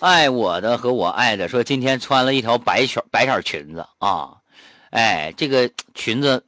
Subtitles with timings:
[0.00, 4.36] 爱我的和我爱的说，今天穿了一条白裙白色裙子啊，
[4.90, 6.44] 哎，这个裙子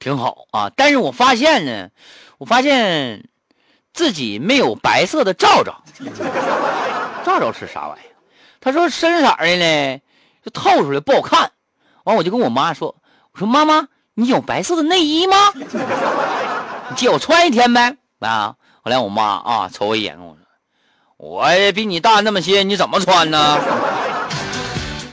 [0.00, 1.90] 挺好啊，但是我发现呢，
[2.38, 3.28] 我发现
[3.92, 5.82] 自己没有白色的罩罩，
[7.24, 8.02] 罩罩是啥玩意？
[8.60, 10.00] 他说深色的呢，
[10.44, 11.52] 就透出来不好看。
[12.02, 12.96] 完，我就跟我妈说，
[13.32, 15.36] 我说妈妈，你有白色的内衣吗？
[15.54, 17.96] 你借我穿一天呗。
[18.18, 20.43] 啊，后来我妈啊瞅我一眼，跟我说。
[21.16, 23.58] 我比你大那么些，你怎么穿呢？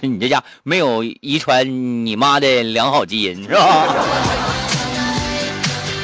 [0.01, 3.95] 你这家没有遗传你妈的良好基因是吧？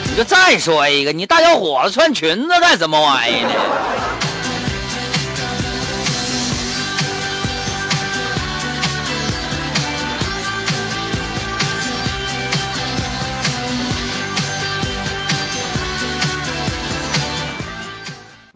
[0.06, 3.50] 你就再说一个，你大小伙子穿裙子干什么玩意儿呢？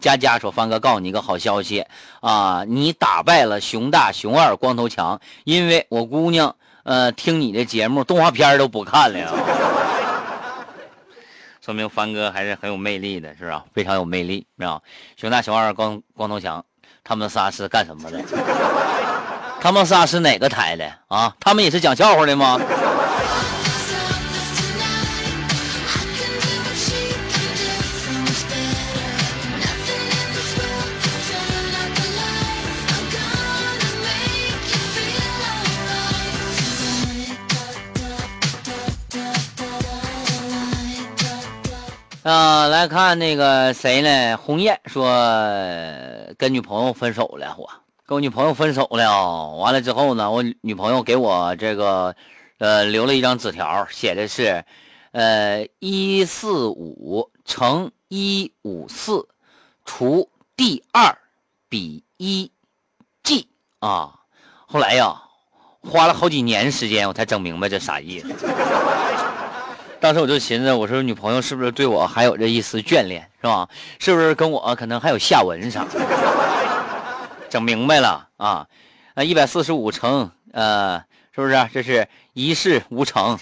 [0.02, 1.86] 佳佳说：“方哥，告诉你一个好消息
[2.20, 9.32] 啊，你打败了熊大、熊二、光头强，因为我姑娘呃听你的节目，动画片都不看了，
[11.64, 13.64] 说明方哥还是很有魅力的，是吧？
[13.72, 14.80] 非常有魅力，是吧？
[15.16, 16.64] 熊大、熊二、光光头强，
[17.04, 18.20] 他们仨是干什么的？
[19.60, 21.36] 他们仨是哪个台的啊？
[21.38, 22.60] 他们也是讲笑话的吗？”
[42.22, 44.36] 啊，来看那个谁呢？
[44.36, 45.06] 红艳说
[46.38, 47.68] 跟女朋友分手了，我
[48.06, 49.48] 跟我女朋友分手了。
[49.56, 52.14] 完了之后呢，我女朋友给我这个
[52.58, 54.64] 呃留了一张纸条，写的是
[55.10, 59.26] 呃一四五乘一五四
[59.84, 61.18] 除第二
[61.68, 62.52] 比一
[63.24, 63.48] g
[63.80, 64.20] 啊。
[64.66, 65.22] 后来呀，
[65.80, 68.28] 花了好几年时间，我才整明白这啥意思。
[70.02, 73.68] 当时我就寻思，我说女朋友是不是对我还有这一丝眷恋，是吧？
[74.00, 75.86] 是不是跟我可能还有下文啥？
[77.48, 78.66] 整明白了啊！
[79.14, 81.68] 啊，一百四十五乘，呃，是不是？
[81.72, 83.38] 这是一事无成。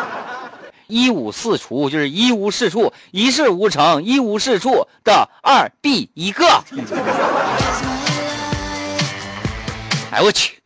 [0.88, 6.46] 一五四除就是一无是处，一事无成，一无是处的二 b 一个。
[10.10, 10.58] 哎我去，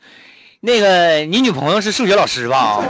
[0.58, 2.82] 那个你女朋友是数学老师吧？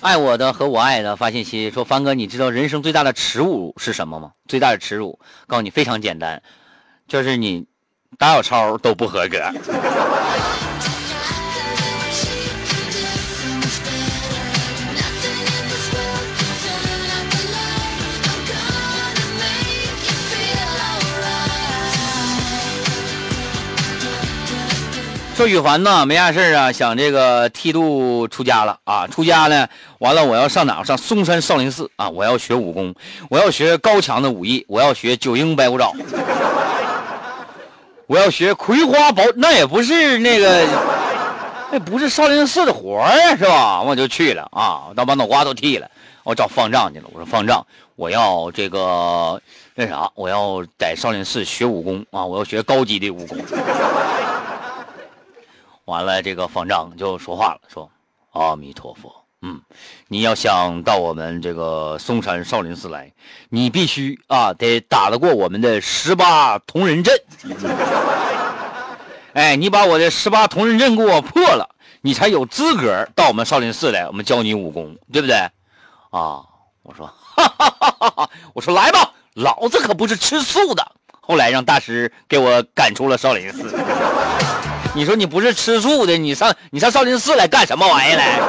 [0.00, 4.32] 爱我的和我爱的发信息说：“凡哥，你知道人生最大的耻辱是什么吗？
[4.48, 6.42] 最大的耻辱，告诉你非常简单，
[7.06, 7.66] 就是你
[8.16, 9.52] 打小抄都不合格。”
[25.40, 29.06] 说羽凡呢，没啥事啊，想这个剃度出家了啊！
[29.06, 29.68] 出家呢，
[29.98, 30.84] 完了我要上哪？
[30.84, 32.10] 上嵩山少林寺啊！
[32.10, 32.94] 我要学武功，
[33.30, 35.94] 我要学高强的武艺，我要学九阴白骨爪，
[38.06, 40.62] 我要学葵花宝，那也不是那个，
[41.72, 43.80] 那不是少林寺的活呀，是吧？
[43.80, 45.90] 我就去了啊，到把脑瓜都剃了，
[46.22, 47.06] 我找方丈去了。
[47.14, 49.40] 我说方丈，我要这个
[49.74, 53.38] 那啥，我要在少林寺学武功啊，我要学高级的武功。
[55.90, 57.90] 完了，这个方丈就说话了，说
[58.32, 59.60] ：“阿弥陀佛，嗯，
[60.08, 63.12] 你要想到我们这个嵩山少林寺来，
[63.48, 67.14] 你必须啊得打得过我们的十八铜人阵。
[69.34, 71.68] 哎，你把我的十八铜人阵给我破了，
[72.00, 75.36] 你才有资格到我们少林寺来，我们教你武功，对不对？
[76.10, 76.46] 啊，
[76.82, 80.92] 我说，哈哈哈哈哈，我说来吧，老子可不是吃素的。
[81.20, 83.72] 后来让大师给我赶出了少林寺。”
[84.92, 88.40] 你说你不是吃素的，你上你上少林寺来干什么玩意儿来？